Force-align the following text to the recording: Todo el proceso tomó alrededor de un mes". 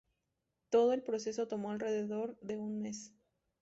Todo 0.71 0.93
el 0.93 1.03
proceso 1.03 1.47
tomó 1.47 1.69
alrededor 1.69 2.35
de 2.41 2.57
un 2.57 2.81
mes". 2.81 3.13